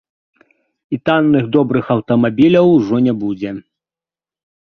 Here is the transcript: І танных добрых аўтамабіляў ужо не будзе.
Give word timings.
І 0.95 0.97
танных 1.09 1.43
добрых 1.57 1.85
аўтамабіляў 1.97 2.67
ужо 2.77 2.95
не 3.09 3.13
будзе. 3.25 3.49